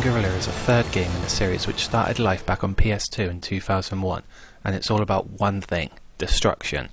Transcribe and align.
Guerrilla 0.00 0.28
is 0.28 0.46
a 0.46 0.52
third 0.52 0.88
game 0.92 1.10
in 1.10 1.20
the 1.20 1.28
series 1.28 1.66
which 1.66 1.84
started 1.84 2.20
life 2.20 2.46
back 2.46 2.62
on 2.62 2.76
PS2 2.76 3.28
in 3.28 3.40
2001, 3.40 4.22
and 4.64 4.76
it's 4.76 4.88
all 4.88 5.02
about 5.02 5.30
one 5.30 5.60
thing 5.60 5.90
destruction. 6.16 6.90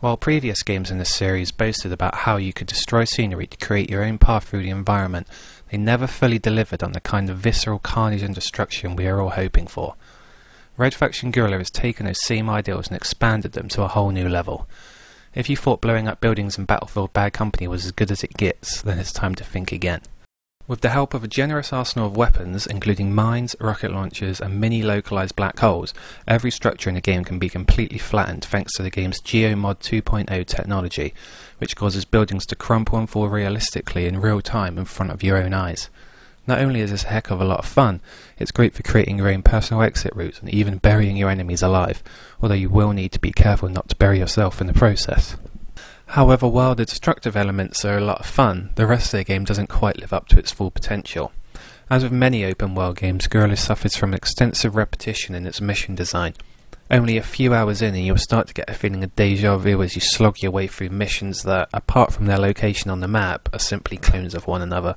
While 0.00 0.16
previous 0.16 0.62
games 0.62 0.90
in 0.90 0.96
this 0.96 1.14
series 1.14 1.52
boasted 1.52 1.92
about 1.92 2.14
how 2.14 2.38
you 2.38 2.54
could 2.54 2.66
destroy 2.66 3.04
scenery 3.04 3.46
to 3.48 3.58
create 3.58 3.90
your 3.90 4.02
own 4.02 4.16
path 4.16 4.44
through 4.44 4.62
the 4.62 4.70
environment, 4.70 5.26
they 5.70 5.76
never 5.76 6.06
fully 6.06 6.38
delivered 6.38 6.82
on 6.82 6.92
the 6.92 7.00
kind 7.00 7.28
of 7.28 7.36
visceral 7.36 7.78
carnage 7.78 8.22
and 8.22 8.34
destruction 8.34 8.96
we 8.96 9.06
are 9.06 9.20
all 9.20 9.30
hoping 9.30 9.66
for. 9.66 9.96
Red 10.78 10.94
Faction 10.94 11.30
Guerrilla 11.30 11.58
has 11.58 11.70
taken 11.70 12.06
those 12.06 12.24
same 12.24 12.48
ideals 12.48 12.86
and 12.86 12.96
expanded 12.96 13.52
them 13.52 13.68
to 13.68 13.82
a 13.82 13.88
whole 13.88 14.12
new 14.12 14.30
level. 14.30 14.66
If 15.34 15.50
you 15.50 15.58
thought 15.58 15.82
blowing 15.82 16.08
up 16.08 16.22
buildings 16.22 16.56
in 16.56 16.64
Battlefield 16.64 17.12
Bad 17.12 17.34
Company 17.34 17.68
was 17.68 17.84
as 17.84 17.92
good 17.92 18.10
as 18.10 18.24
it 18.24 18.38
gets, 18.38 18.80
then 18.80 18.98
it's 18.98 19.12
time 19.12 19.34
to 19.34 19.44
think 19.44 19.72
again. 19.72 20.00
With 20.68 20.80
the 20.80 20.88
help 20.88 21.14
of 21.14 21.22
a 21.22 21.28
generous 21.28 21.72
arsenal 21.72 22.08
of 22.08 22.16
weapons, 22.16 22.66
including 22.66 23.14
mines, 23.14 23.54
rocket 23.60 23.92
launchers, 23.92 24.40
and 24.40 24.60
mini 24.60 24.82
localized 24.82 25.36
black 25.36 25.60
holes, 25.60 25.94
every 26.26 26.50
structure 26.50 26.90
in 26.90 26.96
the 26.96 27.00
game 27.00 27.24
can 27.24 27.38
be 27.38 27.48
completely 27.48 27.98
flattened 27.98 28.44
thanks 28.44 28.72
to 28.74 28.82
the 28.82 28.90
game's 28.90 29.20
GeoMod 29.20 29.78
2.0 29.78 30.44
technology, 30.46 31.14
which 31.58 31.76
causes 31.76 32.04
buildings 32.04 32.44
to 32.46 32.56
crumple 32.56 32.98
and 32.98 33.08
fall 33.08 33.28
realistically 33.28 34.06
in 34.06 34.20
real 34.20 34.40
time 34.40 34.76
in 34.76 34.86
front 34.86 35.12
of 35.12 35.22
your 35.22 35.36
own 35.36 35.54
eyes. 35.54 35.88
Not 36.48 36.58
only 36.58 36.80
is 36.80 36.90
this 36.90 37.04
a 37.04 37.08
heck 37.08 37.30
of 37.30 37.40
a 37.40 37.44
lot 37.44 37.60
of 37.60 37.66
fun, 37.66 38.00
it's 38.36 38.50
great 38.50 38.74
for 38.74 38.82
creating 38.82 39.18
your 39.18 39.28
own 39.28 39.42
personal 39.42 39.84
exit 39.84 40.16
routes 40.16 40.40
and 40.40 40.48
even 40.50 40.78
burying 40.78 41.16
your 41.16 41.30
enemies 41.30 41.62
alive, 41.62 42.02
although 42.42 42.56
you 42.56 42.70
will 42.70 42.90
need 42.90 43.12
to 43.12 43.20
be 43.20 43.30
careful 43.30 43.68
not 43.68 43.88
to 43.90 43.96
bury 43.96 44.18
yourself 44.18 44.60
in 44.60 44.66
the 44.66 44.72
process. 44.72 45.36
However, 46.06 46.46
while 46.46 46.74
the 46.74 46.84
destructive 46.84 47.36
elements 47.36 47.84
are 47.84 47.98
a 47.98 48.04
lot 48.04 48.20
of 48.20 48.26
fun, 48.26 48.70
the 48.76 48.86
rest 48.86 49.12
of 49.12 49.18
the 49.18 49.24
game 49.24 49.44
doesn't 49.44 49.68
quite 49.68 49.98
live 49.98 50.12
up 50.12 50.28
to 50.28 50.38
its 50.38 50.52
full 50.52 50.70
potential. 50.70 51.32
As 51.90 52.02
with 52.02 52.12
many 52.12 52.44
open 52.44 52.74
world 52.74 52.98
games, 52.98 53.26
Guerrilla 53.26 53.56
suffers 53.56 53.96
from 53.96 54.14
extensive 54.14 54.76
repetition 54.76 55.34
in 55.34 55.46
its 55.46 55.60
mission 55.60 55.94
design. 55.94 56.34
Only 56.90 57.16
a 57.16 57.22
few 57.22 57.52
hours 57.52 57.82
in, 57.82 57.94
and 57.94 58.04
you'll 58.04 58.16
start 58.16 58.46
to 58.48 58.54
get 58.54 58.70
a 58.70 58.74
feeling 58.74 59.02
of 59.02 59.14
deja 59.16 59.56
vu 59.56 59.82
as 59.82 59.96
you 59.96 60.00
slog 60.00 60.40
your 60.40 60.52
way 60.52 60.68
through 60.68 60.90
missions 60.90 61.42
that, 61.42 61.68
apart 61.72 62.12
from 62.12 62.26
their 62.26 62.38
location 62.38 62.90
on 62.90 63.00
the 63.00 63.08
map, 63.08 63.48
are 63.52 63.58
simply 63.58 63.96
clones 63.96 64.34
of 64.34 64.46
one 64.46 64.62
another. 64.62 64.94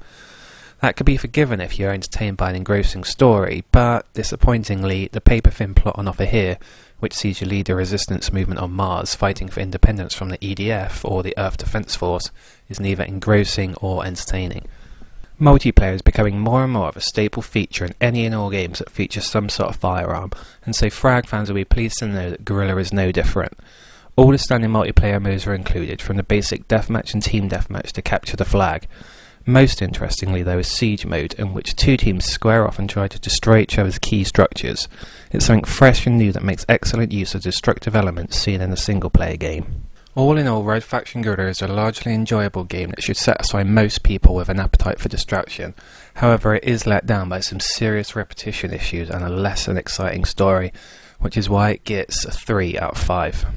That 0.81 0.95
could 0.95 1.05
be 1.05 1.17
forgiven 1.17 1.59
if 1.59 1.77
you're 1.77 1.91
entertained 1.91 2.37
by 2.37 2.49
an 2.49 2.55
engrossing 2.55 3.03
story, 3.03 3.65
but 3.71 4.11
disappointingly, 4.13 5.09
the 5.11 5.21
paper 5.21 5.49
thin 5.49 5.73
plot 5.73 5.97
on 5.97 6.07
offer 6.07 6.25
here 6.25 6.57
which 6.99 7.13
sees 7.13 7.41
you 7.41 7.47
lead 7.47 7.65
the 7.65 7.75
resistance 7.75 8.31
movement 8.31 8.59
on 8.59 8.71
Mars 8.71 9.15
fighting 9.15 9.47
for 9.47 9.61
independence 9.61 10.13
from 10.13 10.29
the 10.29 10.37
EDF 10.39 11.09
or 11.09 11.23
the 11.23 11.33
Earth 11.37 11.57
Defense 11.57 11.95
Force, 11.95 12.31
is 12.67 12.79
neither 12.79 13.03
engrossing 13.03 13.75
or 13.75 14.05
entertaining. 14.05 14.67
Multiplayer 15.39 15.93
is 15.93 16.01
becoming 16.01 16.39
more 16.39 16.63
and 16.63 16.73
more 16.73 16.89
of 16.89 16.97
a 16.97 17.01
staple 17.01 17.41
feature 17.41 17.85
in 17.85 17.95
any 18.01 18.25
and 18.25 18.35
all 18.35 18.49
games 18.49 18.79
that 18.79 18.89
feature 18.89 19.21
some 19.21 19.47
sort 19.47 19.69
of 19.69 19.77
firearm, 19.77 20.31
and 20.65 20.75
so 20.75 20.89
Frag 20.89 21.25
fans 21.25 21.49
will 21.49 21.55
be 21.55 21.65
pleased 21.65 21.99
to 21.99 22.07
know 22.07 22.29
that 22.29 22.43
Guerrilla 22.43 22.75
is 22.77 22.91
no 22.91 23.11
different. 23.11 23.53
All 24.17 24.31
the 24.31 24.37
standing 24.37 24.69
multiplayer 24.69 25.21
modes 25.21 25.47
are 25.47 25.55
included, 25.55 26.01
from 26.01 26.17
the 26.17 26.23
basic 26.23 26.67
deathmatch 26.67 27.13
and 27.13 27.23
team 27.23 27.49
deathmatch 27.49 27.93
to 27.93 28.01
capture 28.01 28.35
the 28.35 28.43
flag. 28.43 28.85
Most 29.49 29.81
interestingly, 29.81 30.43
though, 30.43 30.59
is 30.59 30.67
Siege 30.67 31.07
mode, 31.07 31.33
in 31.39 31.55
which 31.55 31.75
two 31.75 31.97
teams 31.97 32.23
square 32.23 32.67
off 32.67 32.77
and 32.77 32.87
try 32.87 33.07
to 33.07 33.17
destroy 33.17 33.57
each 33.57 33.79
other's 33.79 33.97
key 33.97 34.23
structures. 34.23 34.87
It's 35.31 35.47
something 35.47 35.63
fresh 35.63 36.05
and 36.05 36.19
new 36.19 36.31
that 36.33 36.43
makes 36.43 36.67
excellent 36.69 37.11
use 37.11 37.33
of 37.33 37.41
destructive 37.41 37.95
elements 37.95 38.37
seen 38.37 38.61
in 38.61 38.71
a 38.71 38.77
single 38.77 39.09
player 39.09 39.37
game. 39.37 39.85
All 40.13 40.37
in 40.37 40.45
all, 40.45 40.63
Red 40.63 40.83
Faction 40.83 41.23
Guerrilla 41.23 41.49
is 41.49 41.63
a 41.63 41.67
largely 41.67 42.13
enjoyable 42.13 42.63
game 42.63 42.91
that 42.91 43.01
should 43.01 43.17
satisfy 43.17 43.63
most 43.63 44.03
people 44.03 44.35
with 44.35 44.49
an 44.49 44.59
appetite 44.59 44.99
for 44.99 45.09
destruction. 45.09 45.73
However, 46.13 46.53
it 46.53 46.63
is 46.63 46.85
let 46.85 47.07
down 47.07 47.27
by 47.27 47.39
some 47.39 47.59
serious 47.59 48.15
repetition 48.15 48.71
issues 48.71 49.09
and 49.09 49.23
a 49.23 49.29
less 49.29 49.65
than 49.65 49.77
exciting 49.77 50.25
story, 50.25 50.71
which 51.17 51.35
is 51.35 51.49
why 51.49 51.71
it 51.71 51.85
gets 51.85 52.23
a 52.23 52.31
3 52.31 52.77
out 52.77 52.91
of 52.91 52.97
5. 52.99 53.47